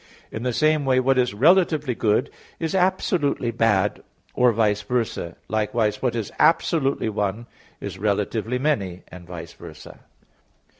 [0.31, 4.01] In the same way, what is relatively good is absolutely bad,
[4.33, 7.45] or vice versa; likewise what is absolutely one
[7.79, 9.99] is relatively many, and vice versa.